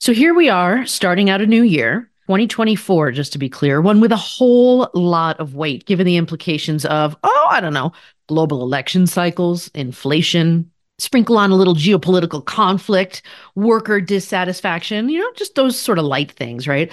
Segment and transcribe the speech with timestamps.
[0.00, 4.00] So here we are, starting out a new year, 2024, just to be clear, one
[4.00, 7.92] with a whole lot of weight, given the implications of, oh, I don't know,
[8.26, 13.20] global election cycles, inflation, sprinkle on a little geopolitical conflict,
[13.56, 16.90] worker dissatisfaction, you know, just those sort of light things, right?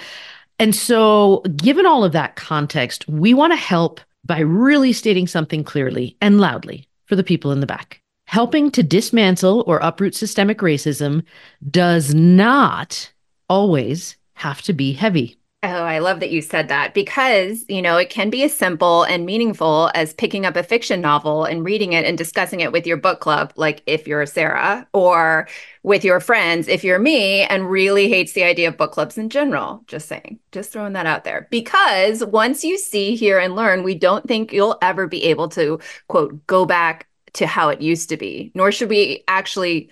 [0.58, 5.64] And so, given all of that context, we want to help by really stating something
[5.64, 8.02] clearly and loudly for the people in the back.
[8.28, 11.22] Helping to dismantle or uproot systemic racism
[11.70, 13.10] does not
[13.48, 15.38] always have to be heavy.
[15.62, 19.04] Oh, I love that you said that because, you know, it can be as simple
[19.04, 22.86] and meaningful as picking up a fiction novel and reading it and discussing it with
[22.86, 25.48] your book club, like if you're Sarah, or
[25.82, 29.30] with your friends, if you're me, and really hates the idea of book clubs in
[29.30, 29.82] general.
[29.86, 31.48] Just saying, just throwing that out there.
[31.50, 35.80] Because once you see, hear, and learn, we don't think you'll ever be able to,
[36.08, 39.90] quote, go back to how it used to be, nor should we actually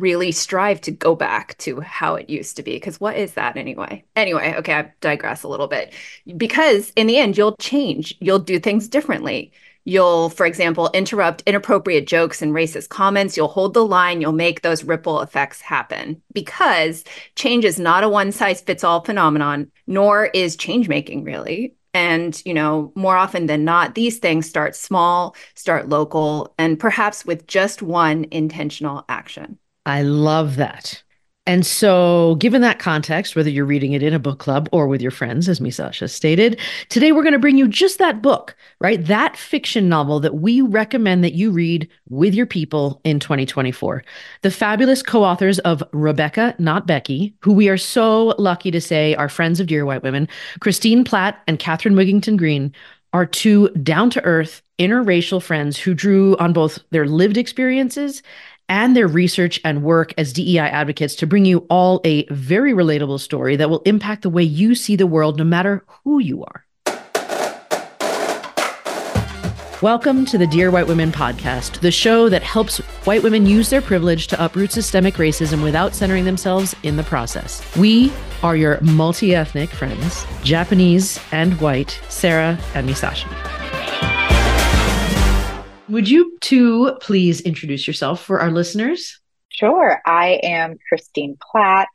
[0.00, 2.72] really strive to go back to how it used to be.
[2.72, 4.02] Because what is that anyway?
[4.16, 5.92] Anyway, okay, I digress a little bit.
[6.36, 9.52] Because in the end, you'll change, you'll do things differently.
[9.84, 13.36] You'll, for example, interrupt inappropriate jokes and racist comments.
[13.36, 14.20] You'll hold the line.
[14.20, 17.02] You'll make those ripple effects happen because
[17.34, 21.74] change is not a one size fits all phenomenon, nor is change making really.
[21.92, 27.24] And, you know, more often than not, these things start small, start local, and perhaps
[27.24, 29.58] with just one intentional action.
[29.86, 31.02] I love that.
[31.50, 35.02] And so, given that context, whether you're reading it in a book club or with
[35.02, 39.04] your friends, as Misasha stated, today we're going to bring you just that book, right?
[39.04, 44.04] That fiction novel that we recommend that you read with your people in 2024.
[44.42, 49.16] The fabulous co authors of Rebecca, Not Becky, who we are so lucky to say
[49.16, 50.28] are friends of Dear White Women,
[50.60, 52.72] Christine Platt and Catherine Wigginton Green,
[53.12, 58.22] are two down to earth interracial friends who drew on both their lived experiences
[58.70, 63.18] and their research and work as DEI advocates to bring you all a very relatable
[63.18, 66.64] story that will impact the way you see the world, no matter who you are.
[69.82, 73.82] Welcome to the Dear White Women podcast, the show that helps white women use their
[73.82, 77.64] privilege to uproot systemic racism without centering themselves in the process.
[77.76, 78.12] We
[78.42, 83.59] are your multi ethnic friends, Japanese and white, Sarah and Misasha.
[85.90, 89.20] Would you two please introduce yourself for our listeners?
[89.48, 90.00] Sure.
[90.06, 91.88] I am Christine Platt.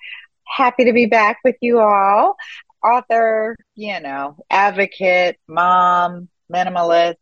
[0.45, 2.35] Happy to be back with you all.
[2.83, 7.15] Author, you know, advocate, mom, minimalist,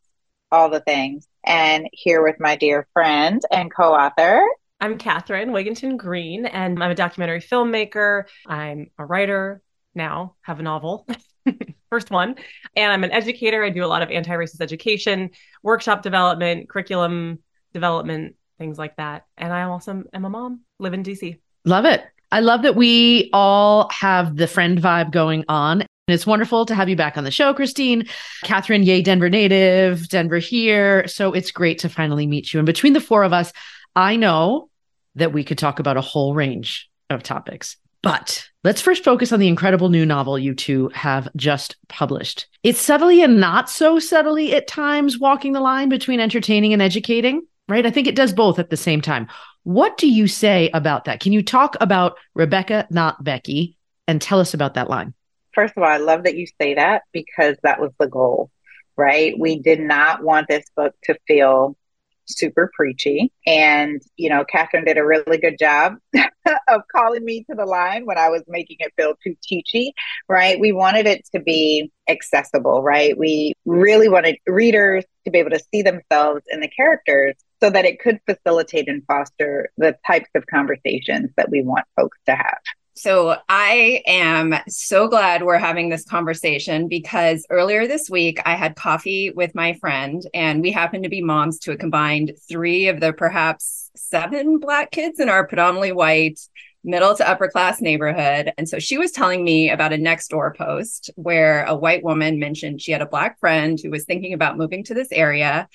[0.52, 1.28] all the things.
[1.46, 4.44] And here with my dear friend and co author.
[4.82, 8.24] I'm Catherine Wigginton Green, and I'm a documentary filmmaker.
[8.48, 9.62] I'm a writer
[9.94, 11.08] now, have a novel.
[11.94, 12.34] first one.
[12.76, 13.64] And I'm an educator.
[13.64, 15.30] I do a lot of anti racist education,
[15.62, 17.38] workshop development, curriculum
[17.72, 19.28] development, things like that.
[19.38, 21.38] And I also am a mom, live in DC.
[21.66, 22.04] Love it.
[22.32, 25.82] I love that we all have the friend vibe going on.
[25.82, 28.08] And it's wonderful to have you back on the show, Christine.
[28.44, 31.08] Catherine, yay, Denver native, Denver here.
[31.08, 32.60] So it's great to finally meet you.
[32.60, 33.54] And between the four of us,
[33.96, 34.70] I know
[35.14, 37.78] that we could talk about a whole range of topics.
[38.04, 42.48] But let's first focus on the incredible new novel you two have just published.
[42.62, 47.48] It's subtly and not so subtly at times walking the line between entertaining and educating,
[47.70, 47.86] right?
[47.86, 49.28] I think it does both at the same time.
[49.64, 51.22] What do you say about that?
[51.22, 55.14] Can you talk about Rebecca, not Becky, and tell us about that line?
[55.54, 58.52] First of all, I love that you say that because that was the goal,
[58.98, 59.34] right?
[59.40, 61.78] We did not want this book to feel
[62.26, 63.32] super preachy.
[63.46, 68.06] And, you know, Catherine did a really good job of calling me to the line
[68.06, 69.92] when I was making it feel too teachy,
[70.28, 70.60] right?
[70.60, 73.18] We wanted it to be accessible, right?
[73.18, 77.86] We really wanted readers to be able to see themselves in the characters so that
[77.86, 82.60] it could facilitate and foster the types of conversations that we want folks to have.
[82.96, 88.76] So I am so glad we're having this conversation because earlier this week I had
[88.76, 93.00] coffee with my friend and we happened to be moms to a combined three of
[93.00, 96.40] the perhaps seven black kids in our predominantly white
[96.84, 98.54] middle to upper class neighborhood.
[98.60, 102.38] And so she was telling me about a next door post where a white woman
[102.38, 105.68] mentioned she had a black friend who was thinking about moving to this area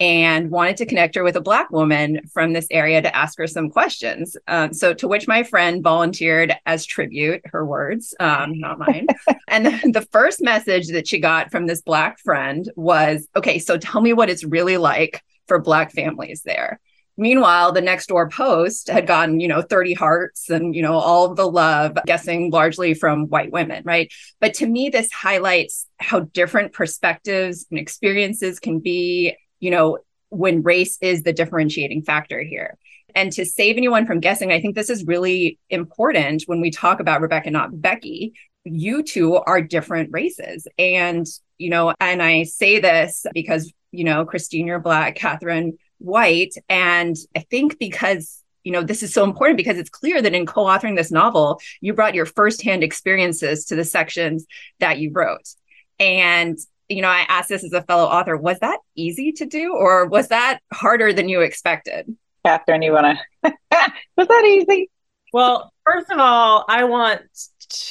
[0.00, 3.46] and wanted to connect her with a Black woman from this area to ask her
[3.46, 4.34] some questions.
[4.48, 9.06] Um, so, to which my friend volunteered as tribute, her words, um, not mine.
[9.48, 13.76] and the, the first message that she got from this Black friend was okay, so
[13.76, 16.80] tell me what it's really like for Black families there.
[17.16, 21.34] Meanwhile, the next door post had gotten, you know, 30 hearts and, you know, all
[21.34, 24.10] the love, guessing largely from white women, right?
[24.40, 29.98] But to me, this highlights how different perspectives and experiences can be you know,
[30.30, 32.78] when race is the differentiating factor here.
[33.14, 37.00] And to save anyone from guessing, I think this is really important when we talk
[37.00, 38.34] about Rebecca, not Becky.
[38.64, 40.66] You two are different races.
[40.78, 41.26] And,
[41.58, 46.54] you know, and I say this because, you know, Christine, you're black, Catherine, white.
[46.68, 50.44] And I think because you know, this is so important because it's clear that in
[50.44, 54.46] co authoring this novel, you brought your firsthand experiences to the sections
[54.80, 55.54] that you wrote.
[55.98, 56.58] And,
[56.90, 60.06] you know, I asked this as a fellow author was that easy to do or
[60.06, 62.14] was that harder than you expected?
[62.44, 63.52] Catherine, you want to?
[64.16, 64.90] was that easy?
[65.32, 67.22] Well, first of all, I want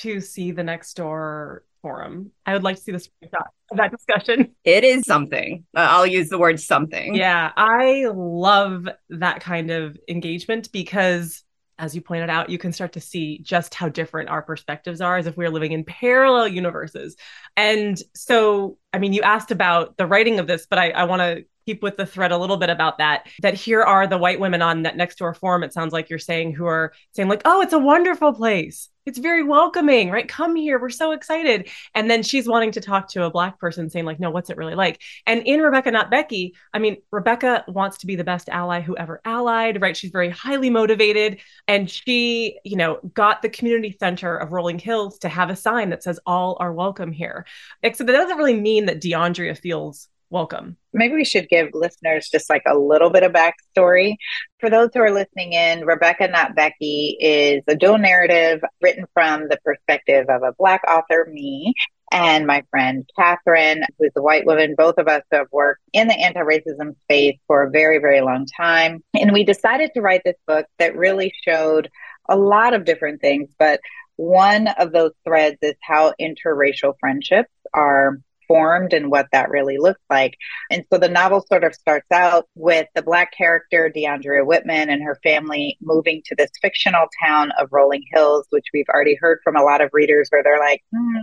[0.02, 2.32] to see the next door forum.
[2.46, 4.56] I would like to see the screenshot of that discussion.
[4.66, 5.66] It is something.
[5.76, 7.16] Uh, I'll use the word something.
[7.16, 11.44] Yeah, I love that kind of engagement because
[11.80, 15.18] as you pointed out, you can start to see just how different our perspectives are
[15.18, 17.16] as if we are living in parallel universes.
[17.56, 21.22] And so, I mean, you asked about the writing of this, but I, I want
[21.22, 24.40] to keep with the thread a little bit about that that here are the white
[24.40, 27.42] women on that next door forum it sounds like you're saying who are saying like
[27.46, 28.90] oh it's a wonderful place.
[29.06, 30.28] It's very welcoming right?
[30.28, 30.80] Come here.
[30.80, 31.70] We're so excited.
[31.96, 34.58] And then she's wanting to talk to a black person saying like no what's it
[34.58, 35.02] really like?
[35.26, 38.96] And in rebecca not becky i mean rebecca wants to be the best ally who
[38.98, 39.98] ever allied right?
[39.98, 41.40] She's very highly motivated.
[41.68, 45.90] And she you know got the community center of rolling hills to have a sign
[45.90, 47.46] that says all are welcome here.
[47.84, 50.78] Except that doesn't really mean that DeAndrea feels welcome.
[50.94, 54.16] Maybe we should give listeners just like a little bit of backstory.
[54.60, 59.48] For those who are listening in, Rebecca Not Becky is a dual narrative written from
[59.50, 61.74] the perspective of a Black author, me,
[62.12, 64.76] and my friend Catherine, who's a white woman.
[64.78, 68.46] Both of us have worked in the anti racism space for a very, very long
[68.58, 69.04] time.
[69.14, 71.90] And we decided to write this book that really showed
[72.28, 73.50] a lot of different things.
[73.58, 73.80] But
[74.16, 80.02] one of those threads is how interracial friendships are formed and what that really looks
[80.10, 80.36] like.
[80.70, 85.02] And so the novel sort of starts out with the Black character, DeAndrea Whitman, and
[85.04, 89.56] her family moving to this fictional town of Rolling Hills, which we've already heard from
[89.56, 91.20] a lot of readers where they're like, hmm,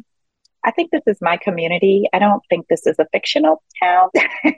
[0.64, 2.06] I think this is my community.
[2.14, 4.08] I don't think this is a fictional town.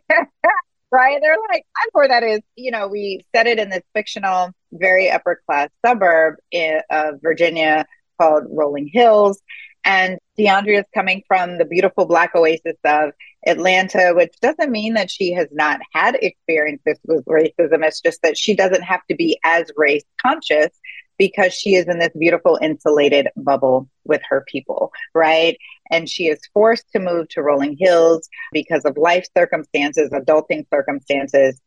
[0.91, 1.19] right?
[1.21, 2.41] They're like, I'm where that is.
[2.57, 7.87] You know, we set it in this fictional, very upper class suburb in, of Virginia
[8.21, 9.41] called Rolling Hills.
[9.85, 13.13] And DeAndrea is coming from the beautiful Black oasis of
[13.47, 17.85] Atlanta, which doesn't mean that she has not had experiences with racism.
[17.85, 20.71] It's just that she doesn't have to be as race conscious
[21.19, 25.57] because she is in this beautiful insulated bubble with her people, right?
[25.91, 31.61] And she is forced to move to Rolling Hills because of life circumstances, adulting circumstances,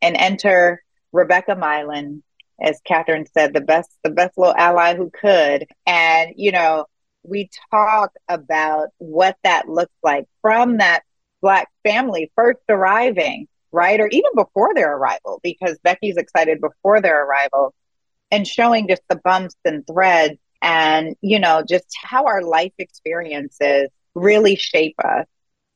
[0.00, 0.82] and enter
[1.12, 2.22] Rebecca Milan,
[2.60, 5.66] as Catherine said, the best, the best little ally who could.
[5.86, 6.86] And, you know,
[7.24, 11.02] we talk about what that looks like from that
[11.40, 14.00] Black family first arriving, right?
[14.00, 17.74] Or even before their arrival, because Becky's excited before their arrival
[18.30, 23.88] and showing just the bumps and threads and, you know, just how our life experiences
[24.14, 25.26] really shape us,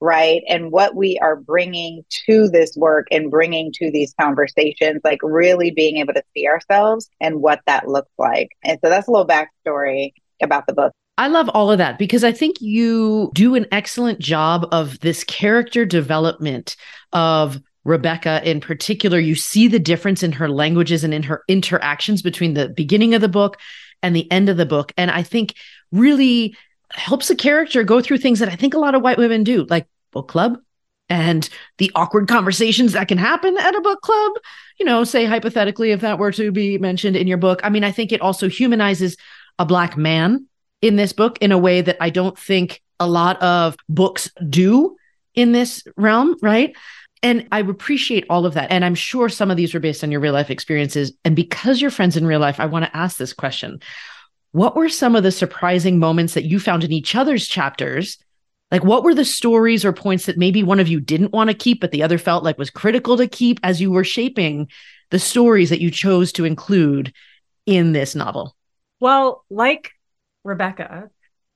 [0.00, 0.42] right?
[0.48, 5.70] And what we are bringing to this work and bringing to these conversations, like really
[5.70, 8.48] being able to see ourselves and what that looks like.
[8.62, 10.92] And so that's a little backstory about the book.
[11.18, 15.24] I love all of that because I think you do an excellent job of this
[15.24, 16.76] character development
[17.12, 19.18] of Rebecca in particular.
[19.18, 23.20] You see the difference in her languages and in her interactions between the beginning of
[23.20, 23.58] the book
[24.00, 24.92] and the end of the book.
[24.96, 25.54] And I think
[25.90, 26.56] really
[26.92, 29.64] helps a character go through things that I think a lot of white women do,
[29.64, 30.58] like book club
[31.08, 34.32] and the awkward conversations that can happen at a book club.
[34.78, 37.60] You know, say hypothetically, if that were to be mentioned in your book.
[37.64, 39.16] I mean, I think it also humanizes
[39.58, 40.46] a Black man
[40.82, 44.96] in this book in a way that I don't think a lot of books do
[45.34, 46.74] in this realm, right?
[47.22, 48.70] And I appreciate all of that.
[48.70, 51.12] And I'm sure some of these were based on your real life experiences.
[51.24, 53.80] And because you're friends in real life, I want to ask this question.
[54.52, 58.18] What were some of the surprising moments that you found in each other's chapters?
[58.70, 61.54] Like, what were the stories or points that maybe one of you didn't want to
[61.54, 64.68] keep, but the other felt like was critical to keep as you were shaping
[65.10, 67.12] the stories that you chose to include
[67.66, 68.54] in this novel?
[69.00, 69.92] Well, like
[70.44, 71.10] Rebecca,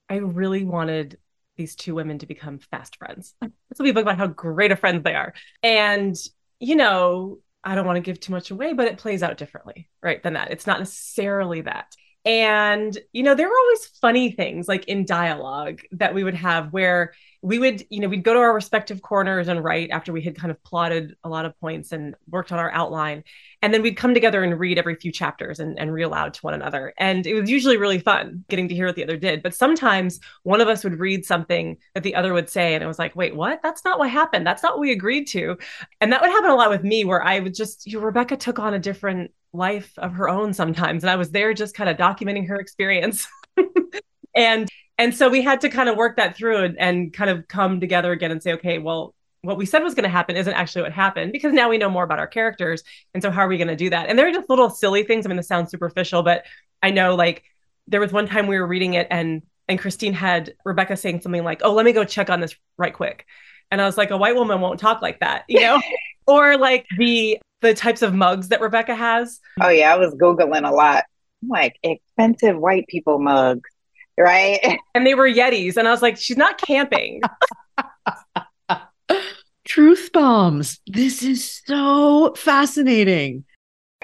[0.08, 1.18] I really wanted
[1.56, 3.34] these two women to become fast friends.
[3.40, 5.34] This will be a book about how great of friends they are.
[5.62, 6.16] And,
[6.60, 9.88] you know, I don't want to give too much away, but it plays out differently,
[10.02, 10.22] right?
[10.22, 10.50] Than that.
[10.50, 11.94] It's not necessarily that.
[12.24, 16.72] And, you know, there were always funny things like in dialogue that we would have
[16.72, 17.12] where
[17.42, 20.36] we would, you know, we'd go to our respective corners and write after we had
[20.36, 23.24] kind of plotted a lot of points and worked on our outline.
[23.60, 26.40] And then we'd come together and read every few chapters and, and read aloud to
[26.42, 26.94] one another.
[26.98, 29.42] And it was usually really fun getting to hear what the other did.
[29.42, 32.74] But sometimes one of us would read something that the other would say.
[32.74, 33.60] And it was like, wait, what?
[33.60, 34.46] That's not what happened.
[34.46, 35.58] That's not what we agreed to.
[36.00, 38.36] And that would happen a lot with me where I would just, you know, Rebecca
[38.36, 41.02] took on a different life of her own sometimes.
[41.02, 43.26] And I was there just kind of documenting her experience.
[44.34, 44.68] and
[45.02, 47.80] and so we had to kind of work that through and, and kind of come
[47.80, 50.82] together again and say, okay, well, what we said was going to happen isn't actually
[50.82, 52.84] what happened because now we know more about our characters.
[53.12, 54.08] And so how are we going to do that?
[54.08, 55.26] And there are just little silly things.
[55.26, 56.44] I mean, this sounds superficial, but
[56.84, 57.42] I know like
[57.88, 61.42] there was one time we were reading it and and Christine had Rebecca saying something
[61.42, 63.26] like, "Oh, let me go check on this right quick."
[63.70, 65.80] And I was like, "A white woman won't talk like that," you know?
[66.26, 69.40] or like the the types of mugs that Rebecca has.
[69.60, 71.04] Oh yeah, I was googling a lot.
[71.42, 73.70] I'm like expensive white people mugs,
[74.18, 74.78] right?
[74.94, 77.22] And they were Yetis, and I was like, "She's not camping."
[79.64, 80.80] Truth bombs.
[80.86, 83.44] This is so fascinating.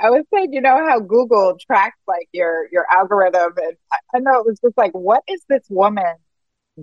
[0.03, 3.77] I was saying, you know how Google tracks like your your algorithm, and
[4.15, 6.15] I know it was just like, what is this woman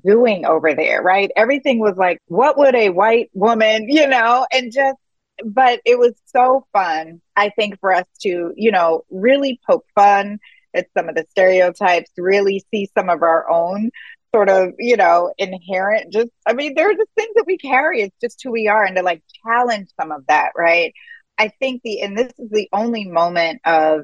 [0.05, 1.01] doing over there?
[1.01, 1.32] Right?
[1.36, 4.98] Everything was like, what would a white woman, you know, and just,
[5.44, 7.22] but it was so fun.
[7.36, 10.39] I think for us to, you know, really poke fun
[10.75, 13.89] at some of the stereotypes, really see some of our own
[14.34, 16.12] sort of, you know, inherent.
[16.12, 18.01] Just, I mean, there are just things that we carry.
[18.01, 20.94] It's just who we are, and to like challenge some of that, right?
[21.38, 24.01] I think the, and this is the only moment of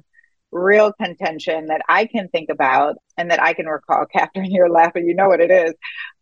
[0.52, 4.06] real contention that I can think about and that I can recall.
[4.14, 5.74] Catherine, you're laughing, you know what it is.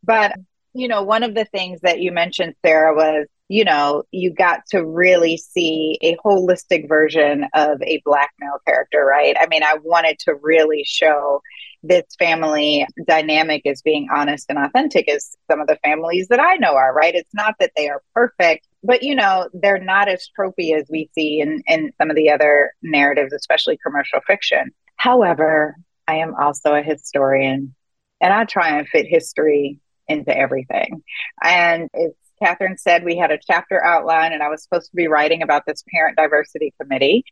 [0.03, 0.33] But,
[0.79, 4.61] you know, one of the things that you mentioned, Sarah, was, you know, you got
[4.69, 9.35] to really see a holistic version of a Black male character, right?
[9.39, 11.41] I mean, I wanted to really show
[11.81, 16.55] this family dynamic as being honest and authentic as some of the families that I
[16.55, 17.15] know are, right?
[17.15, 21.09] It's not that they are perfect, but you know, they're not as tropey as we
[21.15, 24.71] see in, in some of the other narratives, especially commercial fiction.
[24.97, 27.75] However, I am also a historian
[28.21, 31.03] and I try and fit history into everything.
[31.41, 32.11] And as
[32.41, 35.65] Catherine said, we had a chapter outline, and I was supposed to be writing about
[35.65, 37.25] this parent diversity committee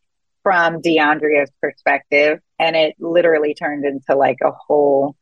[0.44, 2.40] from DeAndrea's perspective.
[2.60, 5.16] And it literally turned into like a whole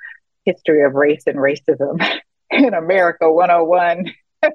[0.45, 1.99] history of race and racism
[2.51, 4.13] in America 101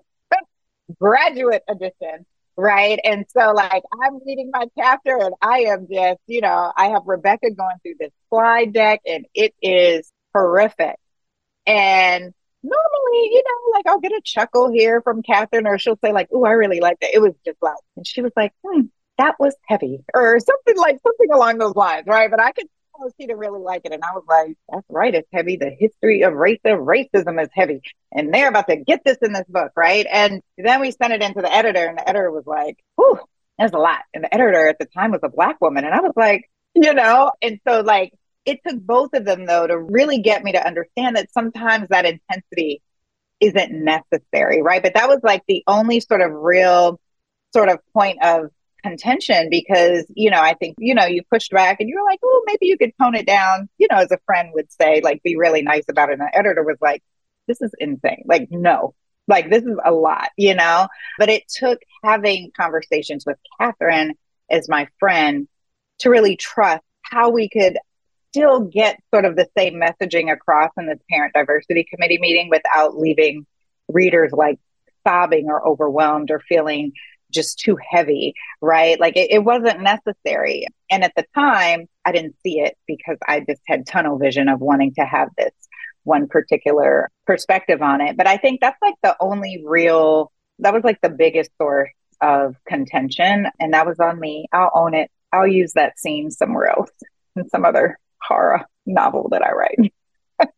[1.01, 2.27] graduate edition.
[2.57, 3.01] Right.
[3.05, 7.03] And so, like, I'm reading my chapter and I am just, you know, I have
[7.07, 10.97] Rebecca going through this slide deck and it is horrific.
[11.67, 16.13] And normally, you know, like I'll get a chuckle here from Catherine or she'll say,
[16.13, 17.15] like, oh, I really like that.
[17.15, 18.83] It was just like, and she was like, hmm,
[19.19, 22.31] that was heavy or something like something along those lines, right?
[22.31, 23.93] But I could tell she didn't really like it.
[23.93, 25.57] And I was like, that's right, it's heavy.
[25.57, 27.83] The history of race of racism is heavy.
[28.13, 30.07] And they're about to get this in this book, right?
[30.11, 33.19] And then we sent it into the editor, and the editor was like, whew,
[33.59, 34.01] there's a lot.
[34.15, 35.85] And the editor at the time was a black woman.
[35.85, 38.13] And I was like, you know, and so like
[38.51, 42.05] it took both of them though to really get me to understand that sometimes that
[42.05, 42.83] intensity
[43.41, 44.83] isn't necessary, right?
[44.83, 47.01] But that was like the only sort of real
[47.53, 48.51] sort of point of
[48.83, 52.19] contention because you know i think you know you pushed back and you were like
[52.25, 53.69] oh maybe you could tone it down.
[53.77, 56.19] You know as a friend would say like be really nice about it.
[56.19, 57.03] And the editor was like
[57.47, 58.25] this is insane.
[58.27, 58.95] Like no.
[59.29, 60.89] Like this is a lot you know?
[61.19, 64.15] But it took having conversations with catherine
[64.51, 65.47] as my friend
[66.01, 67.79] to really trust how we could
[68.31, 72.97] still get sort of the same messaging across in this parent diversity committee meeting without
[72.97, 73.47] leaving
[73.89, 74.59] readers like
[75.07, 76.93] sobbing or overwhelmed or feeling
[77.31, 78.99] just too heavy, right?
[78.99, 80.67] Like it, it, wasn't necessary.
[80.91, 84.61] And at the time, I didn't see it because I just had tunnel vision of
[84.61, 85.53] wanting to have this
[86.03, 88.17] one particular perspective on it.
[88.17, 92.57] But I think that's like the only real, that was like the biggest source of
[92.67, 93.47] contention.
[93.61, 94.47] And that was on me.
[94.53, 95.11] I'll own it.
[95.33, 96.91] I'll use that scene somewhere else
[97.37, 99.93] in some other horror novel that I write.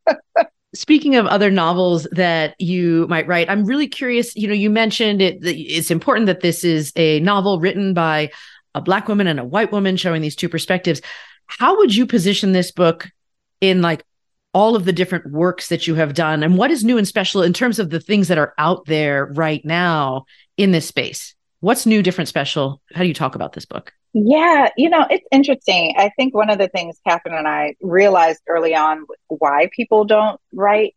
[0.74, 4.34] Speaking of other novels that you might write, I'm really curious.
[4.34, 5.38] You know, you mentioned it.
[5.42, 8.30] It's important that this is a novel written by
[8.74, 11.02] a black woman and a white woman, showing these two perspectives.
[11.46, 13.10] How would you position this book
[13.60, 14.02] in like
[14.54, 17.42] all of the different works that you have done, and what is new and special
[17.42, 20.24] in terms of the things that are out there right now
[20.56, 21.34] in this space?
[21.60, 22.80] What's new, different, special?
[22.94, 23.92] How do you talk about this book?
[24.14, 25.94] Yeah, you know, it's interesting.
[25.96, 30.38] I think one of the things Catherine and I realized early on why people don't
[30.52, 30.94] write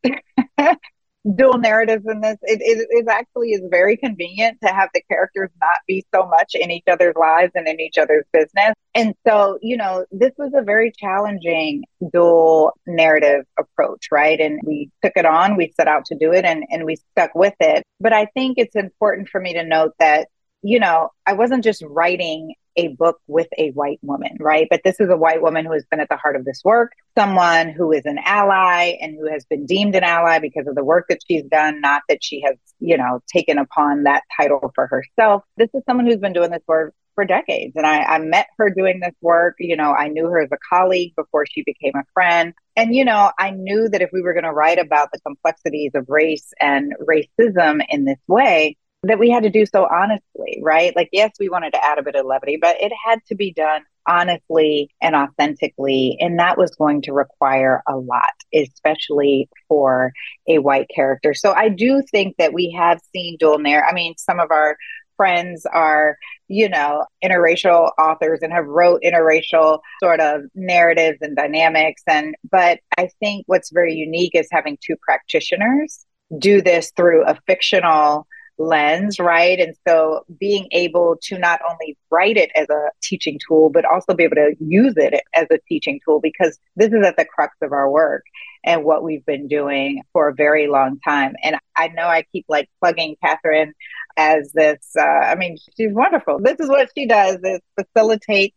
[1.36, 5.50] dual narratives in this, it, it, it actually is very convenient to have the characters
[5.62, 8.74] not be so much in each other's lives and in each other's business.
[8.94, 14.40] And so, you know, this was a very challenging dual narrative approach, right?
[14.42, 17.34] And we took it on, we set out to do it, and, and we stuck
[17.34, 17.84] with it.
[18.02, 20.28] But I think it's important for me to note that
[20.68, 24.68] you know, I wasn't just writing a book with a white woman, right?
[24.70, 26.94] But this is a white woman who has been at the heart of this work,
[27.18, 30.84] someone who is an ally and who has been deemed an ally because of the
[30.84, 34.88] work that she's done, not that she has, you know, taken upon that title for
[34.88, 35.44] herself.
[35.58, 37.74] This is someone who's been doing this work for decades.
[37.76, 39.56] And I, I met her doing this work.
[39.60, 42.54] You know, I knew her as a colleague before she became a friend.
[42.76, 45.92] And, you know, I knew that if we were going to write about the complexities
[45.96, 50.96] of race and racism in this way, that we had to do so honestly, right?
[50.96, 53.54] Like, yes, we wanted to add a bit of levity, but it had to be
[53.54, 56.18] done honestly and authentically.
[56.20, 60.12] And that was going to require a lot, especially for
[60.48, 61.34] a white character.
[61.34, 63.90] So I do think that we have seen dual narrative.
[63.90, 64.78] I mean, some of our
[65.18, 72.02] friends are, you know, interracial authors and have wrote interracial sort of narratives and dynamics.
[72.08, 76.06] And, but I think what's very unique is having two practitioners
[76.38, 79.60] do this through a fictional lens, right?
[79.60, 84.14] And so being able to not only write it as a teaching tool, but also
[84.14, 87.56] be able to use it as a teaching tool because this is at the crux
[87.62, 88.24] of our work
[88.64, 91.36] and what we've been doing for a very long time.
[91.44, 93.74] And I know I keep like plugging Catherine
[94.18, 96.40] as this, uh, I mean, she's wonderful.
[96.40, 98.56] This is what she does is facilitate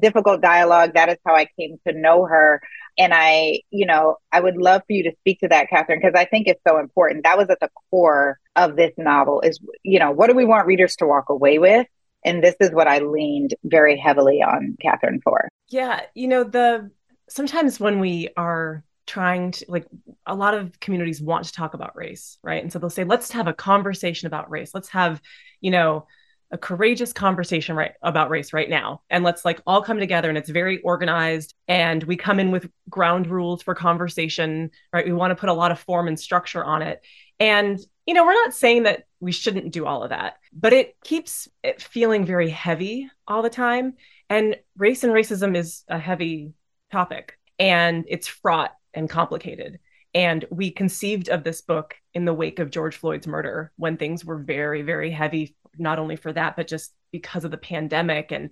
[0.00, 0.94] difficult dialogue.
[0.94, 2.60] That is how I came to know her.
[2.96, 6.18] And I, you know, I would love for you to speak to that, Catherine, because
[6.18, 7.24] I think it's so important.
[7.24, 10.66] That was at the core of this novel is, you know, what do we want
[10.66, 11.86] readers to walk away with?
[12.24, 15.48] And this is what I leaned very heavily on Catherine for.
[15.68, 16.02] Yeah.
[16.14, 16.90] You know, the
[17.28, 19.86] sometimes when we are trying to like
[20.26, 23.32] a lot of communities want to talk about race right and so they'll say let's
[23.32, 25.22] have a conversation about race let's have
[25.62, 26.06] you know
[26.50, 29.02] a courageous conversation right about race right now.
[29.10, 32.70] And let's like all come together and it's very organized and we come in with
[32.88, 35.06] ground rules for conversation right?
[35.06, 37.04] We want to put a lot of form and structure on it.
[37.38, 40.96] And you know we're not saying that we shouldn't do all of that but it
[41.04, 43.94] keeps it feeling very heavy all the time.
[44.30, 46.52] And race and racism is a heavy
[46.90, 49.78] topic and it's fraught and complicated.
[50.14, 54.24] And we conceived of this book in the wake of George Floyd's murder when things
[54.24, 58.50] were very, very heavy, not only for that, but just because of the pandemic and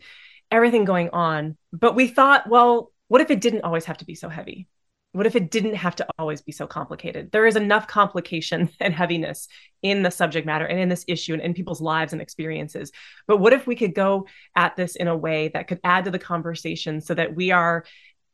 [0.50, 1.56] everything going on.
[1.72, 4.68] But we thought, well, what if it didn't always have to be so heavy?
[5.12, 7.32] What if it didn't have to always be so complicated?
[7.32, 9.48] There is enough complication and heaviness
[9.82, 12.92] in the subject matter and in this issue and in people's lives and experiences.
[13.26, 16.10] But what if we could go at this in a way that could add to
[16.10, 17.84] the conversation so that we are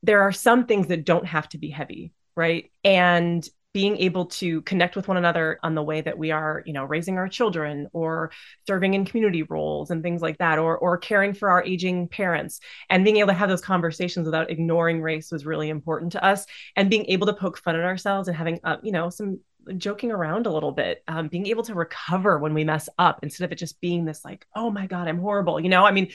[0.03, 2.73] there are some things that don't have to be heavy, right?
[2.83, 6.73] And being able to connect with one another on the way that we are, you
[6.73, 8.31] know, raising our children or
[8.67, 12.61] serving in community roles and things like that, or or caring for our aging parents,
[12.91, 16.47] and being able to have those conversations without ignoring race was really important to us.
[16.77, 19.41] And being able to poke fun at ourselves and having, uh, you know, some
[19.77, 23.45] joking around a little bit, um, being able to recover when we mess up instead
[23.45, 25.61] of it just being this like, oh my god, I'm horrible.
[25.61, 26.11] You know, I mean,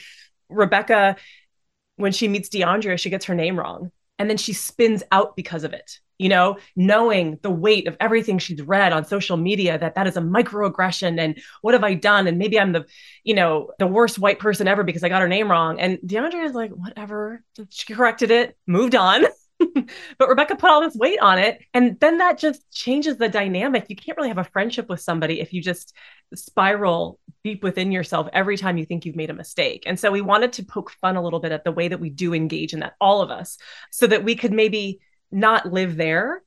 [0.50, 1.16] Rebecca
[1.98, 3.90] when she meets DeAndrea, she gets her name wrong.
[4.18, 8.38] And then she spins out because of it, you know, knowing the weight of everything
[8.38, 12.26] she's read on social media that that is a microaggression and what have I done?
[12.26, 12.86] And maybe I'm the,
[13.22, 15.78] you know, the worst white person ever because I got her name wrong.
[15.78, 17.42] And DeAndrea is like, whatever.
[17.70, 19.24] She corrected it, moved on.
[20.18, 21.60] but Rebecca put all this weight on it.
[21.74, 23.86] And then that just changes the dynamic.
[23.88, 25.94] You can't really have a friendship with somebody if you just
[26.34, 29.84] spiral deep within yourself every time you think you've made a mistake.
[29.86, 32.10] And so we wanted to poke fun a little bit at the way that we
[32.10, 33.58] do engage in that, all of us,
[33.90, 35.00] so that we could maybe
[35.30, 36.42] not live there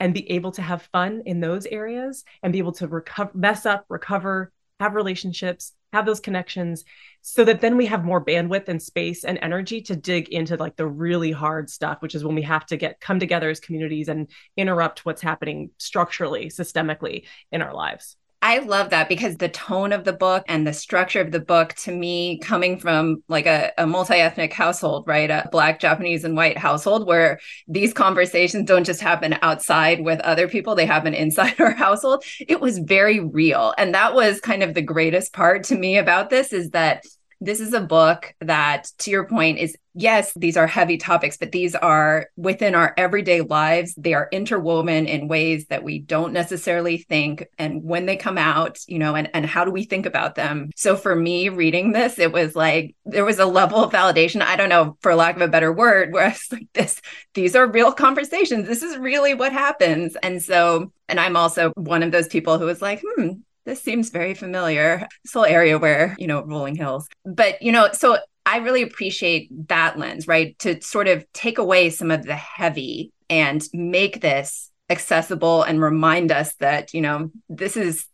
[0.00, 3.66] and be able to have fun in those areas and be able to recover, mess
[3.66, 6.84] up, recover, have relationships, have those connections
[7.22, 10.76] so that then we have more bandwidth and space and energy to dig into like
[10.76, 14.08] the really hard stuff which is when we have to get come together as communities
[14.08, 18.16] and interrupt what's happening structurally systemically in our lives
[18.48, 21.74] I love that because the tone of the book and the structure of the book
[21.80, 25.30] to me coming from like a, a multi-ethnic household, right?
[25.30, 30.48] A black, Japanese, and white household where these conversations don't just happen outside with other
[30.48, 32.24] people, they happen inside our household.
[32.40, 33.74] It was very real.
[33.76, 37.04] And that was kind of the greatest part to me about this is that
[37.40, 41.52] this is a book that, to your point, is yes, these are heavy topics, but
[41.52, 43.94] these are within our everyday lives.
[43.96, 47.46] They are interwoven in ways that we don't necessarily think.
[47.58, 50.70] And when they come out, you know, and, and how do we think about them?
[50.76, 54.42] So for me, reading this, it was like there was a level of validation.
[54.42, 57.00] I don't know, for lack of a better word, where I was like, this,
[57.34, 58.66] these are real conversations.
[58.66, 60.16] This is really what happens.
[60.22, 63.30] And so, and I'm also one of those people who was like, hmm,
[63.68, 65.06] this seems very familiar.
[65.22, 67.06] This whole area where, you know, rolling hills.
[67.26, 70.58] But, you know, so I really appreciate that lens, right?
[70.60, 76.32] To sort of take away some of the heavy and make this accessible and remind
[76.32, 78.06] us that, you know, this is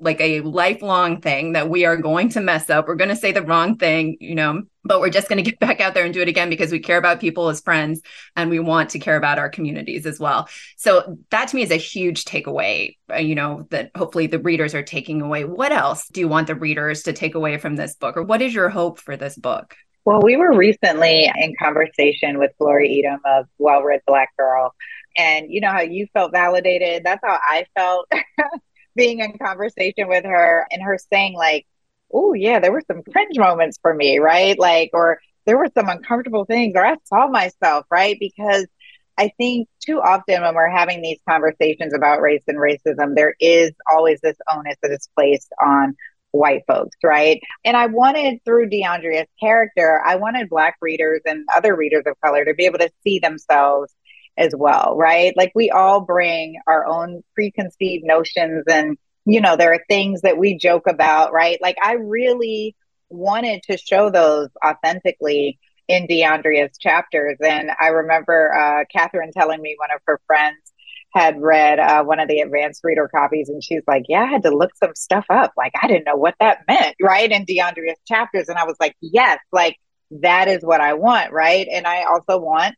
[0.00, 2.86] like a lifelong thing that we are going to mess up.
[2.86, 5.60] We're going to say the wrong thing, you know, but we're just going to get
[5.60, 8.00] back out there and do it again because we care about people as friends
[8.36, 10.48] and we want to care about our communities as well.
[10.76, 14.74] So that to me is a huge takeaway, uh, you know, that hopefully the readers
[14.74, 15.44] are taking away.
[15.44, 18.42] What else do you want the readers to take away from this book or what
[18.42, 19.76] is your hope for this book?
[20.04, 24.74] Well, we were recently in conversation with Gloria Edim of Well Read Black Girl.
[25.16, 27.04] And you know how you felt validated?
[27.04, 28.06] That's how I felt
[28.96, 31.66] being in conversation with her and her saying, like,
[32.12, 34.58] oh, yeah, there were some cringe moments for me, right?
[34.58, 38.16] Like, or there were some uncomfortable things, or I saw myself, right?
[38.18, 38.66] Because
[39.18, 43.72] I think too often when we're having these conversations about race and racism, there is
[43.92, 45.94] always this onus that is placed on
[46.32, 47.40] white folks, right?
[47.64, 52.44] And I wanted through DeAndrea's character, I wanted Black readers and other readers of color
[52.44, 53.94] to be able to see themselves
[54.36, 55.34] as well, right?
[55.36, 60.38] Like we all bring our own preconceived notions and, you know, there are things that
[60.38, 61.58] we joke about, right?
[61.62, 62.74] Like I really
[63.08, 67.36] wanted to show those authentically in DeAndrea's chapters.
[67.44, 70.58] And I remember uh, Catherine telling me one of her friends
[71.12, 74.42] had read uh, one of the advanced reader copies and she's like, Yeah, I had
[74.42, 75.52] to look some stuff up.
[75.56, 77.30] Like, I didn't know what that meant, right?
[77.30, 78.48] In DeAndrea's chapters.
[78.48, 79.76] And I was like, Yes, like
[80.10, 81.66] that is what I want, right?
[81.70, 82.74] And I also want,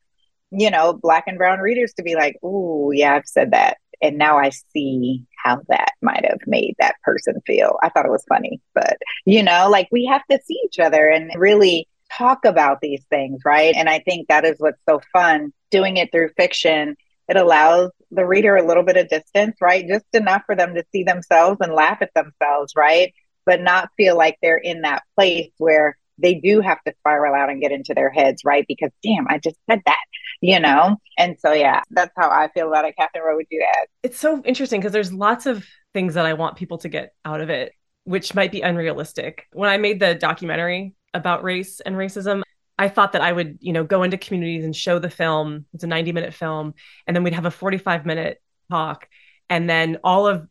[0.51, 3.79] you know, black and brown readers to be like, Oh, yeah, I've said that.
[4.03, 7.79] And now I see how that might have made that person feel.
[7.83, 11.09] I thought it was funny, but you know, like we have to see each other
[11.09, 13.75] and really talk about these things, right?
[13.75, 16.97] And I think that is what's so fun doing it through fiction
[17.29, 19.87] it allows the reader a little bit of distance, right?
[19.87, 23.13] Just enough for them to see themselves and laugh at themselves, right?
[23.45, 27.51] But not feel like they're in that place where they do have to spiral out
[27.51, 28.65] and get into their heads, right?
[28.69, 30.01] Because damn, I just said that,
[30.41, 30.97] you know?
[31.19, 32.97] And so, yeah, that's how I feel about it.
[32.97, 33.87] Catherine, what would you add?
[34.03, 37.41] It's so interesting because there's lots of things that I want people to get out
[37.41, 37.73] of it,
[38.05, 39.47] which might be unrealistic.
[39.53, 42.43] When I made the documentary about race and racism,
[42.79, 45.65] I thought that I would, you know, go into communities and show the film.
[45.73, 46.75] It's a 90 minute film.
[47.07, 49.09] And then we'd have a 45 minute talk.
[49.49, 50.47] And then all of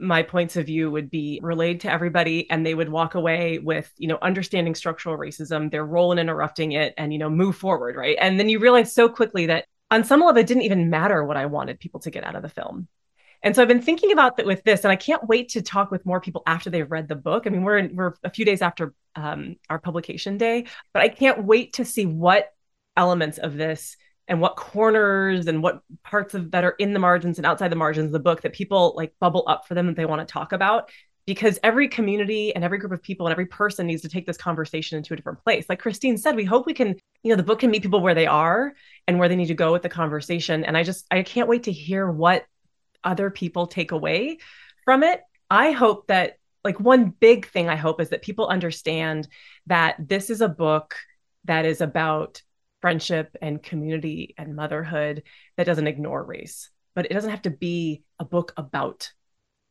[0.00, 3.92] my points of view would be relayed to everybody and they would walk away with,
[3.98, 7.96] you know, understanding structural racism, their role in interrupting it and, you know, move forward.
[7.96, 8.16] Right.
[8.20, 11.36] And then you realize so quickly that on some level, it didn't even matter what
[11.36, 12.88] I wanted people to get out of the film.
[13.42, 15.90] And so I've been thinking about that with this, and I can't wait to talk
[15.90, 17.46] with more people after they've read the book.
[17.46, 21.08] I mean, we're in, we're a few days after um, our publication day, but I
[21.08, 22.52] can't wait to see what
[22.96, 23.96] elements of this
[24.30, 27.76] and what corners and what parts of that are in the margins and outside the
[27.76, 30.32] margins of the book that people like bubble up for them that they want to
[30.32, 30.88] talk about
[31.26, 34.36] because every community and every group of people and every person needs to take this
[34.36, 35.66] conversation into a different place.
[35.68, 38.14] Like Christine said, we hope we can, you know, the book can meet people where
[38.14, 38.72] they are
[39.06, 40.64] and where they need to go with the conversation.
[40.64, 42.46] And I just, I can't wait to hear what
[43.02, 44.38] other people take away
[44.84, 45.20] from it.
[45.50, 49.28] I hope that, like, one big thing I hope is that people understand
[49.66, 50.96] that this is a book
[51.44, 52.42] that is about
[52.80, 55.22] friendship and community and motherhood
[55.56, 59.12] that doesn't ignore race, but it doesn't have to be a book about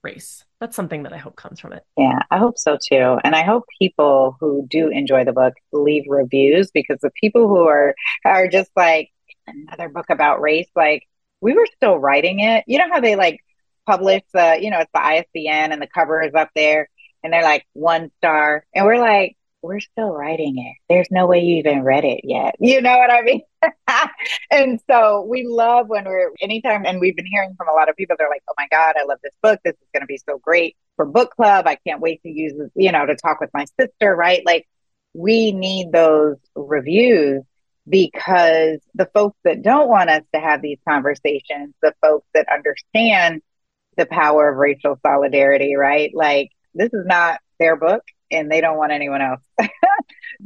[0.03, 0.43] race.
[0.59, 1.83] That's something that I hope comes from it.
[1.97, 3.17] Yeah, I hope so too.
[3.23, 7.67] And I hope people who do enjoy the book leave reviews because the people who
[7.67, 7.95] are
[8.25, 9.09] are just like
[9.47, 11.03] another book about race, like
[11.41, 12.63] we were still writing it.
[12.67, 13.39] You know how they like
[13.85, 16.89] publish the, you know, it's the ISBN and the cover is up there
[17.23, 18.65] and they're like one star.
[18.73, 20.75] And we're like, we're still writing it.
[20.91, 22.55] There's no way you even read it yet.
[22.69, 23.41] You know what I mean?
[24.51, 27.95] and so we love when we're anytime, and we've been hearing from a lot of
[27.95, 29.59] people, they're like, oh my God, I love this book.
[29.63, 31.67] This is going to be so great for book club.
[31.67, 34.41] I can't wait to use this, you know, to talk with my sister, right?
[34.45, 34.67] Like
[35.13, 37.43] we need those reviews
[37.87, 43.41] because the folks that don't want us to have these conversations, the folks that understand
[43.97, 46.11] the power of racial solidarity, right?
[46.13, 49.41] Like, this is not their book and they don't want anyone else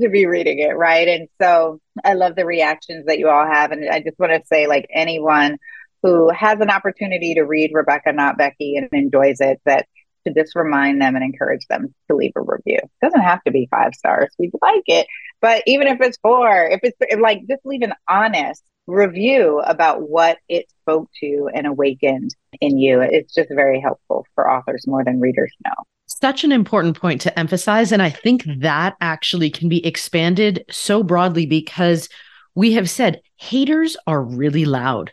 [0.02, 1.08] to be reading it, right?
[1.08, 3.72] And so I love the reactions that you all have.
[3.72, 5.58] And I just want to say, like, anyone
[6.02, 9.88] who has an opportunity to read Rebecca Not Becky and enjoys it, that
[10.28, 12.80] to just remind them and encourage them to leave a review.
[12.82, 14.34] It doesn't have to be five stars.
[14.40, 15.08] We'd like it.
[15.42, 20.38] But even if it's four, if it's like just leave an honest review about what
[20.50, 23.02] it spoke to and awakened in you.
[23.02, 25.84] It's just very helpful for authors more than readers know.
[26.24, 27.92] Such an important point to emphasize.
[27.92, 28.62] And I think mm-hmm.
[28.62, 32.08] that actually can be expanded so broadly because
[32.56, 35.12] we have said haters are really loud.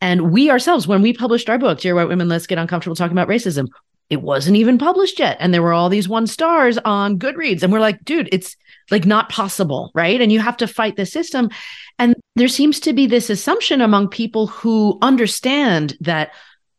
[0.00, 3.18] And we ourselves, when we published our book, Dear White Women, Let's Get Uncomfortable Talking
[3.18, 3.66] About Racism,
[4.10, 5.36] it wasn't even published yet.
[5.40, 7.64] And there were all these one stars on Goodreads.
[7.64, 8.56] And we're like, dude, it's
[8.92, 9.90] like not possible.
[9.92, 10.20] Right.
[10.20, 11.50] And you have to fight the system.
[11.98, 16.30] And there seems to be this assumption among people who understand that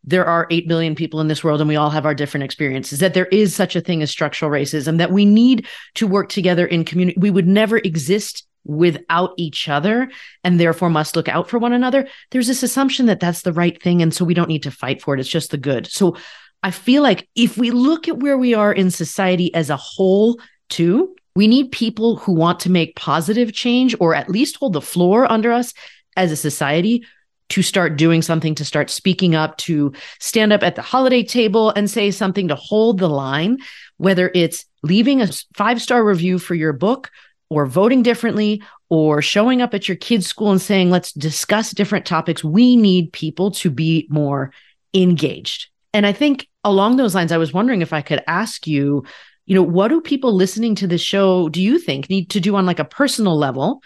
[0.05, 2.99] there are 8 billion people in this world and we all have our different experiences,
[2.99, 6.65] that there is such a thing as structural racism, that we need to work together
[6.65, 7.19] in community.
[7.19, 10.09] We would never exist without each other
[10.43, 12.07] and therefore must look out for one another.
[12.31, 14.01] There's this assumption that that's the right thing.
[14.01, 15.19] And so we don't need to fight for it.
[15.19, 15.87] It's just the good.
[15.87, 16.17] So
[16.63, 20.39] I feel like if we look at where we are in society as a whole,
[20.69, 24.81] too, we need people who want to make positive change or at least hold the
[24.81, 25.73] floor under us
[26.17, 27.05] as a society
[27.49, 31.69] to start doing something, to start speaking up, to stand up at the holiday table
[31.71, 33.58] and say something, to hold the line,
[33.97, 37.12] whether it's leaving a five star review for your book
[37.49, 42.05] or voting differently or showing up at your kids' school and saying, let's discuss different
[42.05, 42.43] topics.
[42.43, 44.51] We need people to be more
[44.93, 45.67] engaged.
[45.93, 49.05] And I think along those lines, I was wondering if I could ask you,
[49.45, 52.55] you know, what do people listening to this show, do you think, need to do
[52.55, 53.81] on like a personal level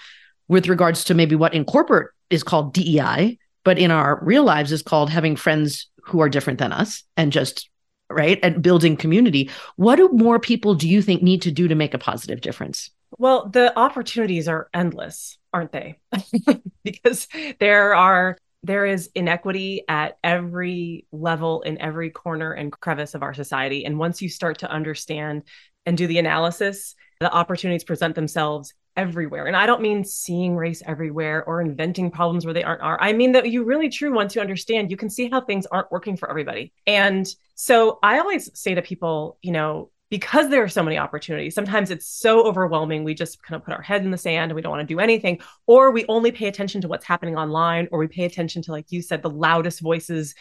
[0.47, 3.37] with regards to maybe what in corporate is called DEI,
[3.69, 7.31] but in our real lives is called having friends who are different than us and
[7.31, 7.69] just
[8.09, 9.47] right and building community.
[9.75, 12.89] What do more people do you think need to do to make a positive difference?
[13.19, 15.99] Well the opportunities are endless aren't they?
[16.83, 17.27] Because
[17.59, 23.35] there are there is inequity at every level in every corner and crevice of our
[23.35, 23.85] society.
[23.85, 25.43] And once you start to understand
[25.85, 29.45] and do the analysis the opportunities present themselves everywhere.
[29.45, 33.01] And I don't mean seeing race everywhere or inventing problems where they aren't are.
[33.01, 35.91] I mean that you really true once you understand, you can see how things aren't
[35.91, 36.73] working for everybody.
[36.85, 41.55] And so I always say to people, you know, because there are so many opportunities,
[41.55, 43.03] sometimes it's so overwhelming.
[43.03, 44.93] We just kind of put our head in the sand and we don't want to
[44.93, 48.61] do anything, or we only pay attention to what's happening online, or we pay attention
[48.63, 50.33] to, like you said, the loudest voices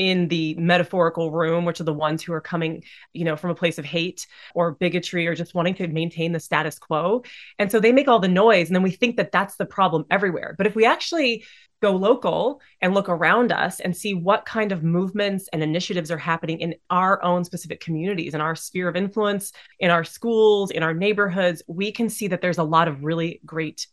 [0.00, 2.82] in the metaphorical room, which are the ones who are coming,
[3.12, 6.40] you know, from a place of hate or bigotry or just wanting to maintain the
[6.40, 7.22] status quo.
[7.58, 8.68] And so they make all the noise.
[8.68, 10.54] And then we think that that's the problem everywhere.
[10.56, 11.44] But if we actually
[11.82, 16.16] go local and look around us and see what kind of movements and initiatives are
[16.16, 20.82] happening in our own specific communities, in our sphere of influence, in our schools, in
[20.82, 23.86] our neighborhoods, we can see that there's a lot of really great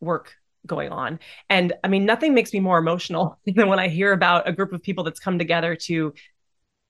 [0.00, 0.34] work
[0.66, 1.18] going on.
[1.50, 4.72] And I mean, nothing makes me more emotional than when I hear about a group
[4.72, 6.14] of people that's come together to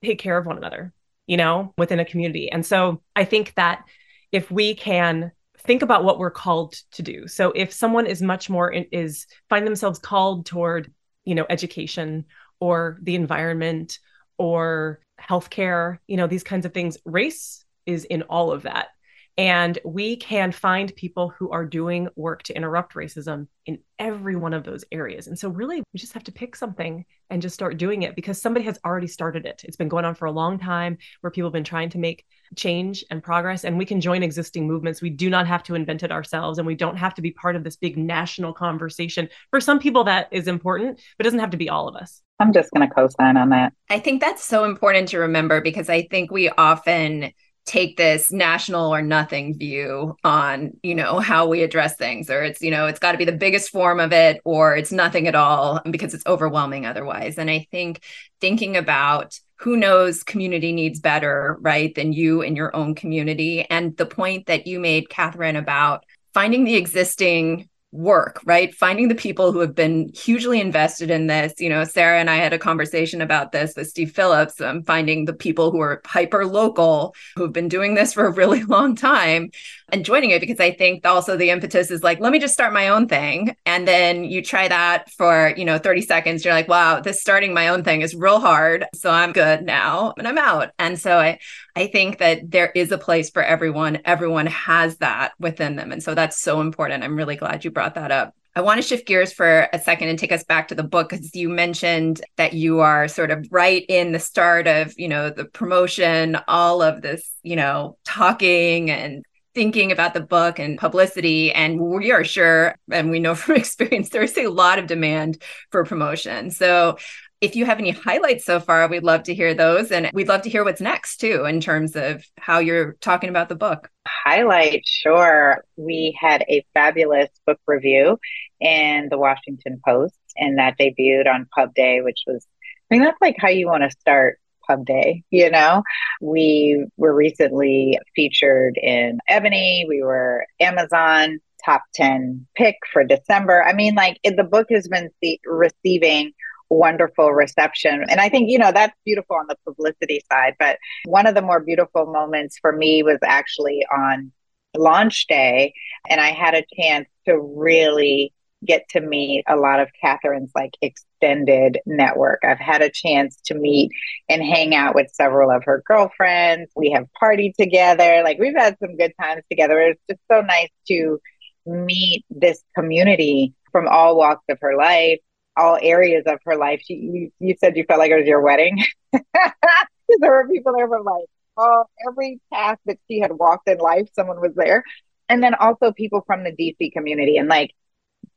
[0.02, 0.92] take care of one another,
[1.26, 2.50] you know, within a community.
[2.50, 3.84] And so I think that
[4.32, 7.26] if we can think about what we're called to do.
[7.26, 10.92] So if someone is much more in, is find themselves called toward,
[11.24, 12.26] you know, education
[12.60, 13.98] or the environment
[14.36, 18.88] or healthcare, you know, these kinds of things, race is in all of that.
[19.36, 24.54] And we can find people who are doing work to interrupt racism in every one
[24.54, 25.26] of those areas.
[25.26, 28.40] And so, really, we just have to pick something and just start doing it because
[28.40, 29.62] somebody has already started it.
[29.64, 32.24] It's been going on for a long time where people have been trying to make
[32.54, 35.02] change and progress, and we can join existing movements.
[35.02, 37.56] We do not have to invent it ourselves, and we don't have to be part
[37.56, 39.28] of this big national conversation.
[39.50, 42.22] For some people, that is important, but it doesn't have to be all of us.
[42.38, 43.72] I'm just going to co sign on that.
[43.90, 47.32] I think that's so important to remember because I think we often
[47.64, 52.60] take this national or nothing view on you know how we address things or it's
[52.60, 55.34] you know it's got to be the biggest form of it or it's nothing at
[55.34, 57.38] all because it's overwhelming otherwise.
[57.38, 58.02] And i think
[58.40, 63.96] thinking about who knows community needs better right than you in your own community and
[63.96, 68.74] the point that you made catherine about finding the existing work, right?
[68.74, 71.54] Finding the people who have been hugely invested in this.
[71.58, 75.24] You know, Sarah and I had a conversation about this with Steve Phillips, um, finding
[75.24, 79.50] the people who are hyper local, who've been doing this for a really long time
[79.90, 82.72] and joining it because I think also the impetus is like, let me just start
[82.72, 83.54] my own thing.
[83.64, 86.44] And then you try that for, you know, 30 seconds.
[86.44, 88.86] You're like, wow, this starting my own thing is real hard.
[88.94, 90.70] So I'm good now and I'm out.
[90.80, 91.38] And so I,
[91.76, 94.00] I think that there is a place for everyone.
[94.04, 95.90] Everyone has that within them.
[95.90, 97.02] And so that's so important.
[97.02, 98.34] I'm really glad you brought that up.
[98.56, 101.08] I want to shift gears for a second and take us back to the book
[101.08, 105.30] because you mentioned that you are sort of right in the start of, you know,
[105.30, 109.24] the promotion, all of this, you know, talking and
[109.56, 111.52] thinking about the book and publicity.
[111.52, 115.84] And we are sure, and we know from experience, there's a lot of demand for
[115.84, 116.52] promotion.
[116.52, 116.98] So
[117.44, 119.92] if you have any highlights so far, we'd love to hear those.
[119.92, 123.50] And we'd love to hear what's next too, in terms of how you're talking about
[123.50, 123.90] the book.
[124.08, 125.62] Highlight, sure.
[125.76, 128.18] We had a fabulous book review
[128.60, 132.46] in the Washington Post, and that debuted on Pub Day, which was,
[132.90, 135.82] I mean, that's like how you want to start Pub Day, you know?
[136.22, 143.64] We were recently featured in Ebony, we were Amazon top 10 pick for December.
[143.64, 146.32] I mean, like the book has been see- receiving
[146.70, 148.04] wonderful reception.
[148.08, 150.54] And I think, you know, that's beautiful on the publicity side.
[150.58, 154.32] But one of the more beautiful moments for me was actually on
[154.76, 155.72] launch day.
[156.08, 158.32] And I had a chance to really
[158.64, 162.40] get to meet a lot of Catherine's like extended network.
[162.44, 163.90] I've had a chance to meet
[164.28, 166.72] and hang out with several of her girlfriends.
[166.74, 168.22] We have partied together.
[168.24, 169.78] Like we've had some good times together.
[169.80, 171.20] It's just so nice to
[171.66, 175.18] meet this community from all walks of her life,
[175.56, 176.82] all areas of her life.
[176.84, 178.84] She, you, you said you felt like it was your wedding.
[179.12, 184.08] there were people there from like all every path that she had walked in life,
[184.14, 184.84] someone was there.
[185.28, 187.72] And then also people from the DC community and like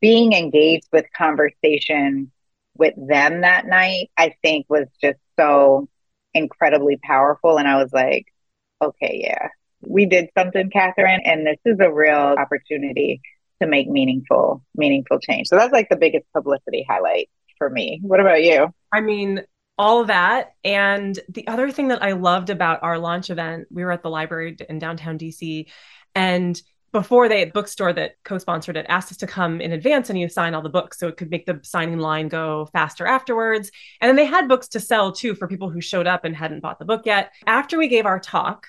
[0.02, 2.32] being engaged with conversation
[2.78, 5.90] with them that night, I think was just so
[6.34, 7.58] incredibly powerful.
[7.58, 8.28] And I was like,
[8.82, 9.50] okay, yeah,
[9.82, 13.22] we did something, Catherine, and this is a real opportunity
[13.62, 15.48] to make meaningful, meaningful change.
[15.48, 18.00] So that's like the biggest publicity highlight for me.
[18.04, 18.74] What about you?
[18.92, 19.42] I mean,
[19.78, 20.54] all of that.
[20.64, 24.10] And the other thing that I loved about our launch event, we were at the
[24.10, 25.68] library in downtown DC,
[26.16, 26.60] and
[26.94, 30.54] before they bookstore that co-sponsored it asked us to come in advance and you sign
[30.54, 34.16] all the books so it could make the signing line go faster afterwards and then
[34.16, 36.86] they had books to sell too for people who showed up and hadn't bought the
[36.86, 38.68] book yet after we gave our talk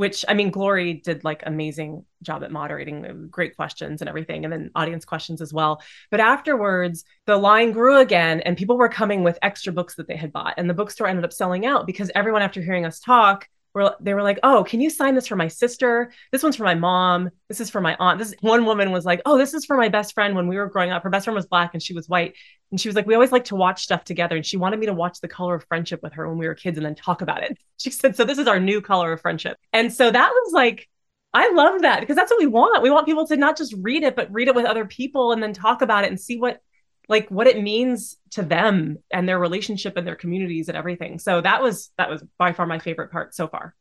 [0.00, 4.44] which I mean, Glory did like amazing job at moderating, uh, great questions and everything,
[4.44, 5.82] and then audience questions as well.
[6.10, 10.16] But afterwards, the line grew again, and people were coming with extra books that they
[10.16, 13.46] had bought, and the bookstore ended up selling out because everyone, after hearing us talk,
[13.74, 16.12] were they were like, "Oh, can you sign this for my sister?
[16.32, 17.30] This one's for my mom.
[17.48, 19.88] This is for my aunt." This one woman was like, "Oh, this is for my
[19.88, 21.02] best friend when we were growing up.
[21.02, 22.34] Her best friend was black and she was white,
[22.70, 24.86] and she was like, we always like to watch stuff together, and she wanted me
[24.86, 27.22] to watch The Color of Friendship with her when we were kids and then talk
[27.22, 30.30] about it." She said, "So this is our new color of friendship," and so that
[30.30, 30.88] was like.
[31.32, 32.82] I love that because that's what we want.
[32.82, 35.40] We want people to not just read it, but read it with other people and
[35.40, 36.60] then talk about it and see what
[37.10, 41.18] like what it means to them and their relationship and their communities and everything.
[41.18, 43.74] So that was that was by far my favorite part so far.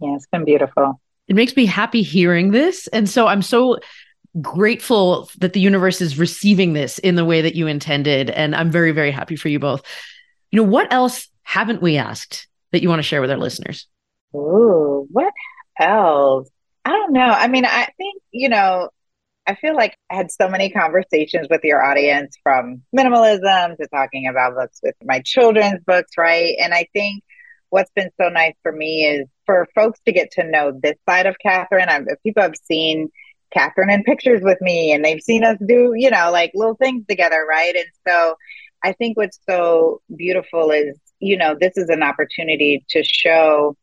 [0.00, 1.00] Yeah, it's been beautiful.
[1.28, 2.88] It makes me happy hearing this.
[2.88, 3.78] And so I'm so
[4.40, 8.30] grateful that the universe is receiving this in the way that you intended.
[8.30, 9.82] And I'm very, very happy for you both.
[10.50, 13.86] You know, what else haven't we asked that you want to share with our listeners?
[14.34, 15.32] Ooh, what
[15.78, 16.48] else?
[16.84, 17.20] I don't know.
[17.20, 18.88] I mean, I think, you know,
[19.46, 24.28] I feel like I had so many conversations with your audience from minimalism to talking
[24.28, 26.54] about books with my children's books, right?
[26.60, 27.24] And I think
[27.70, 31.26] what's been so nice for me is for folks to get to know this side
[31.26, 31.88] of Catherine.
[31.88, 33.08] I've, people have seen
[33.52, 37.04] Catherine in pictures with me and they've seen us do, you know, like little things
[37.08, 37.74] together, right?
[37.74, 38.36] And so
[38.84, 43.76] I think what's so beautiful is, you know, this is an opportunity to show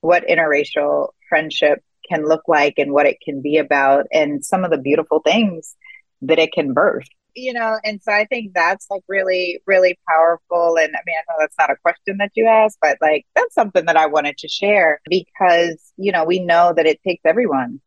[0.00, 4.70] what interracial friendship can look like and what it can be about and some of
[4.70, 5.76] the beautiful things
[6.22, 7.06] that it can birth.
[7.34, 10.76] You know and so i think that's like really really powerful.
[10.76, 13.54] And i mean i know that's not a question that you asked but like that's
[13.54, 17.80] something that i wanted to share because you know we know that it takes everyone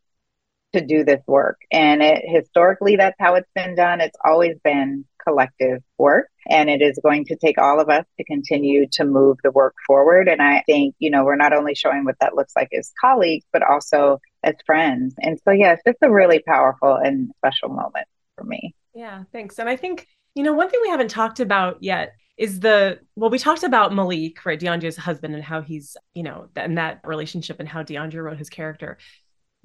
[0.76, 1.60] to do this work.
[1.72, 4.02] And it historically that's how it's been done.
[4.02, 8.24] It's always been collective work and it is going to take all of us to
[8.24, 10.28] continue to move the work forward.
[10.28, 13.46] And i think you know we're not only showing what that looks like as colleagues
[13.52, 15.16] but also as friends.
[15.20, 18.08] And so yeah it's just a really powerful and special moment
[18.38, 18.76] for me.
[18.94, 19.60] Yeah thanks.
[19.60, 23.30] And i think you know one thing we haven't talked about yet is the well
[23.30, 27.60] we talked about malik right DeAndrea's husband and how he's you know and that relationship
[27.60, 28.98] and how deandre wrote his character.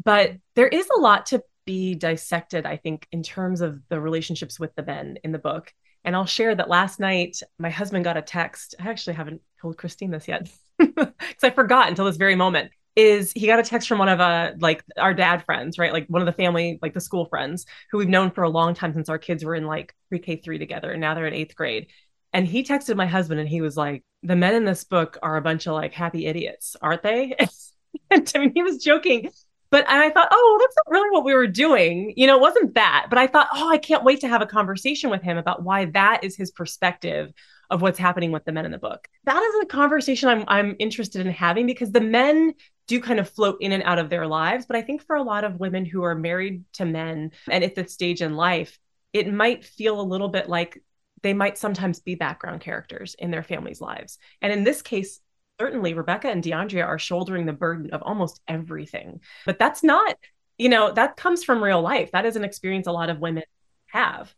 [0.02, 4.58] But there is a lot to be dissected, I think, in terms of the relationships
[4.58, 5.72] with the men in the book.
[6.04, 8.74] And I'll share that last night, my husband got a text.
[8.80, 12.72] I actually haven't told Christine this yet because I forgot until this very moment.
[12.96, 15.92] Is he got a text from one of uh like our dad friends, right?
[15.92, 18.74] Like one of the family, like the school friends who we've known for a long
[18.74, 21.54] time since our kids were in like pre-K three together, and now they're in eighth
[21.54, 21.86] grade.
[22.32, 25.36] And he texted my husband, and he was like, "The men in this book are
[25.36, 27.36] a bunch of like happy idiots, aren't they?"
[28.10, 29.30] and I mean, he was joking
[29.70, 32.12] but and I thought, oh, that's not really what we were doing.
[32.16, 33.06] You know, it wasn't that.
[33.08, 35.86] But I thought, oh, I can't wait to have a conversation with him about why
[35.86, 37.32] that is his perspective
[37.70, 39.06] of what's happening with the men in the book.
[39.24, 42.54] That is a conversation I'm I'm interested in having because the men
[42.88, 44.66] do kind of float in and out of their lives.
[44.66, 47.76] But I think for a lot of women who are married to men and at
[47.76, 48.78] this stage in life,
[49.12, 50.82] it might feel a little bit like
[51.22, 54.18] they might sometimes be background characters in their family's lives.
[54.42, 55.20] And in this case,
[55.60, 59.20] certainly Rebecca and DeAndrea are shouldering the burden of almost everything.
[59.44, 60.16] But that's not,
[60.56, 62.10] you know, that comes from real life.
[62.12, 63.44] That is an experience a lot of women
[63.86, 64.34] have.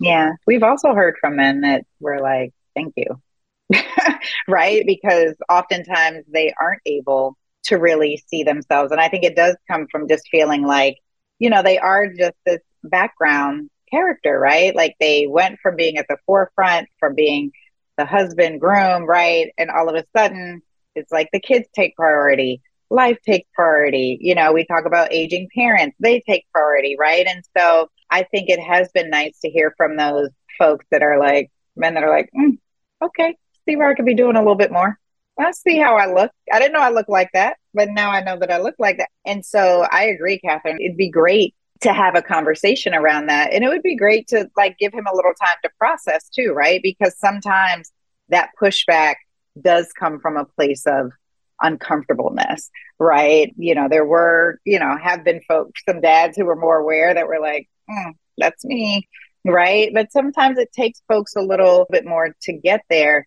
[0.00, 0.32] Yeah.
[0.48, 3.22] We've also heard from men that were like, thank you.
[4.48, 4.82] right?
[4.84, 8.90] Because oftentimes they aren't able to really see themselves.
[8.90, 10.96] And I think it does come from just feeling like,
[11.38, 14.74] you know, they are just this background character, right?
[14.74, 17.52] Like they went from being at the forefront, from being
[17.98, 19.52] the husband, groom, right?
[19.58, 20.62] And all of a sudden,
[20.94, 22.62] it's like the kids take priority.
[22.90, 24.18] life takes priority.
[24.20, 27.26] You know, we talk about aging parents, they take priority, right?
[27.26, 31.18] And so I think it has been nice to hear from those folks that are
[31.18, 32.56] like, men that are like, mm,
[33.02, 33.36] okay,
[33.68, 34.98] see where I could be doing a little bit more.
[35.38, 36.32] I see how I look.
[36.52, 38.98] I didn't know I looked like that, but now I know that I look like
[38.98, 39.10] that.
[39.24, 40.80] And so I agree, Catherine.
[40.80, 43.52] It'd be great to have a conversation around that.
[43.52, 46.52] And it would be great to like give him a little time to process too,
[46.52, 46.80] right?
[46.82, 47.92] Because sometimes
[48.28, 49.16] that pushback
[49.60, 51.12] does come from a place of
[51.60, 53.52] uncomfortableness, right?
[53.56, 57.14] You know, there were, you know, have been folks, some dads who were more aware
[57.14, 59.08] that were like, mm, that's me,
[59.44, 59.90] right?
[59.92, 63.26] But sometimes it takes folks a little bit more to get there.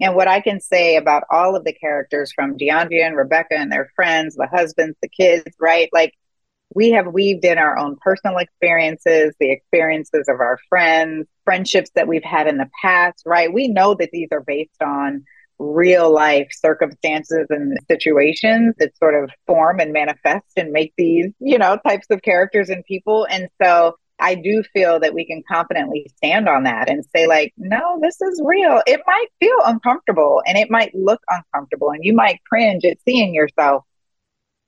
[0.00, 3.70] And what I can say about all of the characters from DeAndrea and Rebecca and
[3.70, 5.88] their friends, the husbands, the kids, right?
[5.92, 6.14] Like
[6.74, 12.08] we have weaved in our own personal experiences, the experiences of our friends, friendships that
[12.08, 13.52] we've had in the past, right?
[13.52, 15.24] We know that these are based on
[15.58, 21.58] real life circumstances and situations that sort of form and manifest and make these, you
[21.58, 23.26] know, types of characters and people.
[23.30, 27.52] And so I do feel that we can confidently stand on that and say, like,
[27.56, 28.82] no, this is real.
[28.86, 33.34] It might feel uncomfortable and it might look uncomfortable and you might cringe at seeing
[33.34, 33.84] yourself.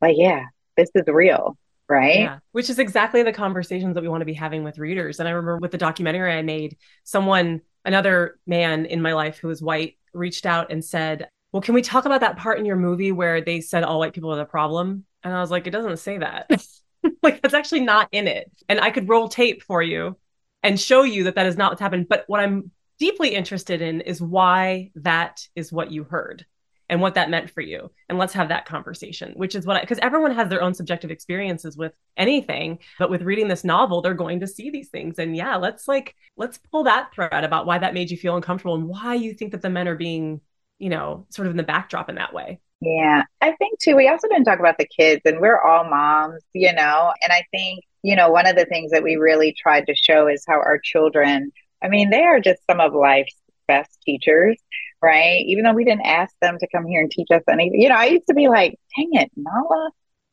[0.00, 0.46] But yeah,
[0.76, 1.56] this is real
[1.88, 2.20] right?
[2.20, 2.38] Yeah.
[2.52, 5.20] Which is exactly the conversations that we want to be having with readers.
[5.20, 9.48] And I remember with the documentary I made, someone, another man in my life who
[9.48, 12.76] was white, reached out and said, Well, can we talk about that part in your
[12.76, 15.04] movie where they said all white people are the problem?
[15.22, 16.50] And I was like, It doesn't say that.
[17.22, 18.50] like, that's actually not in it.
[18.68, 20.16] And I could roll tape for you
[20.62, 22.08] and show you that that is not what's happened.
[22.08, 26.46] But what I'm deeply interested in is why that is what you heard
[26.88, 27.90] and what that meant for you.
[28.08, 31.10] And let's have that conversation which is what I because everyone has their own subjective
[31.10, 35.18] experiences with anything but with reading this novel they're going to see these things.
[35.18, 38.74] And yeah let's like let's pull that thread about why that made you feel uncomfortable
[38.74, 40.40] and why you think that the men are being
[40.78, 42.60] you know sort of in the backdrop in that way.
[42.80, 46.42] Yeah i think too we also didn't talk about the kids and we're all moms
[46.52, 47.12] you know?
[47.22, 50.28] And i think you know one of the things that we really tried to show
[50.28, 51.50] is how our children
[51.82, 54.56] i mean they are just some of life's best teachers
[55.04, 55.44] right?
[55.46, 57.80] Even though we didn't ask them to come here and teach us anything.
[57.80, 59.90] You know, I used to be like, dang it, Nala.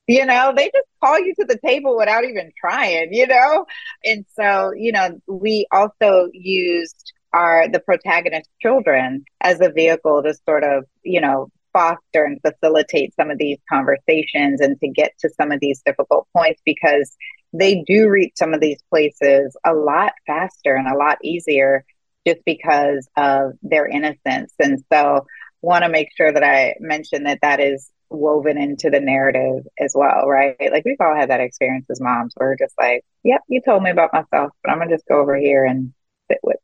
[0.07, 3.65] You know, they just call you to the table without even trying, you know?
[4.03, 10.34] And so, you know, we also used our the protagonist children as a vehicle to
[10.45, 15.30] sort of, you know, foster and facilitate some of these conversations and to get to
[15.30, 17.15] some of these difficult points because
[17.53, 21.86] they do reach some of these places a lot faster and a lot easier
[22.28, 24.53] just because of their innocence.
[24.59, 25.26] And so,
[25.61, 29.93] want to make sure that I mention that that is woven into the narrative as
[29.95, 30.55] well, right?
[30.72, 33.89] Like we've all had that experience as moms we're just like, yep, you told me
[33.89, 35.93] about myself, but I'm gonna just go over here and
[36.30, 36.57] sit with.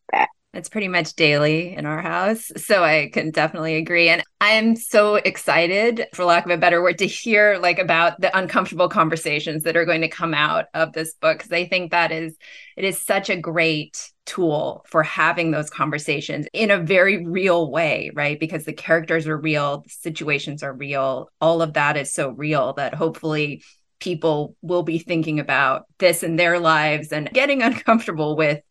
[0.53, 2.51] It's pretty much daily in our house.
[2.55, 4.09] So I can definitely agree.
[4.09, 8.35] And I'm so excited, for lack of a better word, to hear like about the
[8.35, 11.39] uncomfortable conversations that are going to come out of this book.
[11.39, 12.35] Cause I think that is
[12.75, 18.09] it is such a great tool for having those conversations in a very real way,
[18.13, 18.39] right?
[18.39, 21.29] Because the characters are real, the situations are real.
[21.41, 23.63] All of that is so real that hopefully
[23.99, 28.61] people will be thinking about this in their lives and getting uncomfortable with,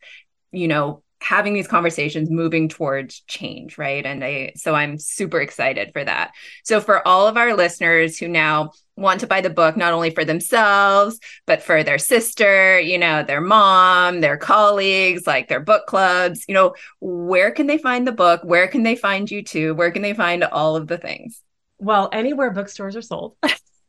[0.52, 5.90] you know, having these conversations moving towards change right and i so i'm super excited
[5.92, 6.30] for that
[6.62, 10.10] so for all of our listeners who now want to buy the book not only
[10.10, 15.84] for themselves but for their sister you know their mom their colleagues like their book
[15.86, 19.74] clubs you know where can they find the book where can they find you too
[19.74, 21.42] where can they find all of the things
[21.78, 23.36] well anywhere bookstores are sold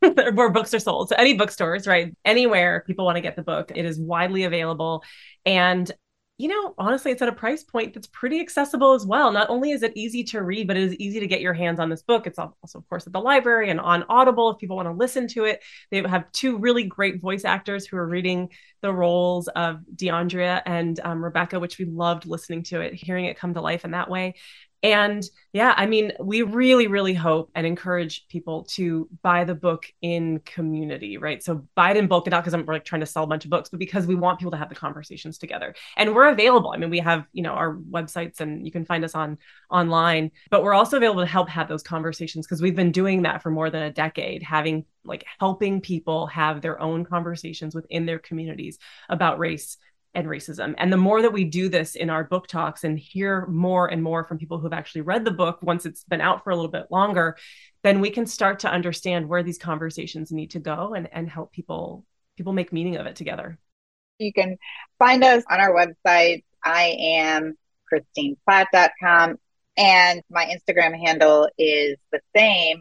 [0.00, 1.08] where books are sold.
[1.08, 2.16] So any bookstores, right?
[2.24, 5.02] Anywhere people want to get the book, it is widely available.
[5.44, 5.90] And
[6.38, 9.32] you know, honestly, it's at a price point that's pretty accessible as well.
[9.32, 11.80] Not only is it easy to read, but it is easy to get your hands
[11.80, 12.28] on this book.
[12.28, 15.26] It's also, of course, at the library and on Audible if people want to listen
[15.28, 15.64] to it.
[15.90, 18.50] They have two really great voice actors who are reading
[18.82, 23.36] the roles of DeAndrea and um, Rebecca, which we loved listening to it, hearing it
[23.36, 24.36] come to life in that way.
[24.82, 29.86] And yeah, I mean, we really, really hope and encourage people to buy the book
[30.02, 31.42] in community, right?
[31.42, 33.50] So buy it in bulk, not because I'm like trying to sell a bunch of
[33.50, 35.74] books, but because we want people to have the conversations together.
[35.96, 36.70] And we're available.
[36.72, 40.30] I mean, we have, you know, our websites and you can find us on online,
[40.50, 43.50] but we're also available to help have those conversations because we've been doing that for
[43.50, 48.78] more than a decade, having like helping people have their own conversations within their communities
[49.08, 49.76] about race
[50.18, 50.74] and racism.
[50.78, 54.02] And the more that we do this in our book talks and hear more and
[54.02, 56.70] more from people who've actually read the book once it's been out for a little
[56.70, 57.36] bit longer,
[57.84, 61.52] then we can start to understand where these conversations need to go and, and help
[61.52, 62.04] people
[62.36, 63.58] people make meaning of it together.
[64.18, 64.58] You can
[64.98, 66.42] find us on our website.
[66.64, 67.56] I am
[67.92, 69.36] christineplatt.com
[69.76, 72.80] and my Instagram handle is the same.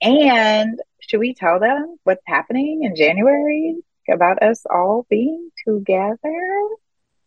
[0.00, 3.76] And should we tell them what's happening in January
[4.12, 6.18] about us all being together?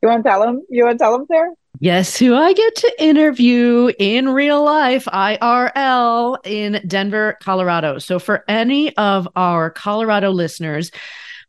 [0.02, 0.62] You want to tell them?
[0.70, 1.52] You want to tell them, Sarah?
[1.80, 8.00] Yes, who I get to interview in real life, IRL, in Denver, Colorado.
[8.00, 10.92] So, for any of our Colorado listeners,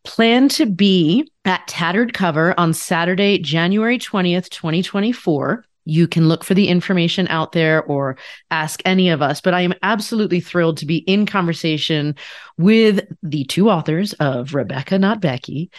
[0.05, 6.55] plan to be at Tattered Cover on Saturday, January 20th, 2024 you can look for
[6.55, 8.17] the information out there or
[8.51, 9.41] ask any of us.
[9.41, 12.15] But I am absolutely thrilled to be in conversation
[12.59, 15.71] with the two authors of Rebecca Not Becky.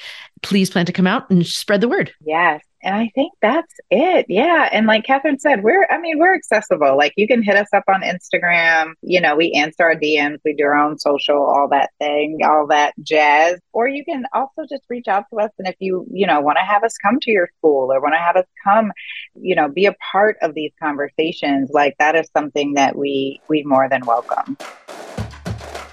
[0.42, 2.14] Please plan to come out and spread the word.
[2.26, 2.62] Yes.
[2.84, 4.26] And I think that's it.
[4.28, 4.70] Yeah.
[4.72, 6.98] And like Catherine said, we're, I mean, we're accessible.
[6.98, 8.94] Like you can hit us up on Instagram.
[9.02, 12.68] You know, we answer our DMs, we do our own social, all that thing, all
[12.68, 13.60] that jazz.
[13.74, 15.52] Or you can also just reach out to us.
[15.60, 18.16] And if you, you know, want to have us come to your school or want
[18.16, 18.92] to have us come,
[19.36, 23.64] you know, be a part of these conversations, like that is something that we, we
[23.64, 24.58] more than welcome.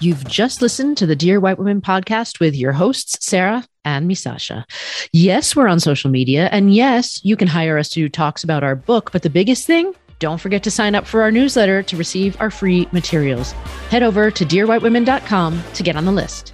[0.01, 4.15] You've just listened to the Dear White Women podcast with your hosts, Sarah and me,
[4.15, 4.65] Sasha.
[5.11, 6.47] Yes, we're on social media.
[6.53, 9.11] And yes, you can hire us to do talks about our book.
[9.11, 12.49] But the biggest thing, don't forget to sign up for our newsletter to receive our
[12.49, 13.51] free materials.
[13.89, 16.53] Head over to dearwhitewomen.com to get on the list.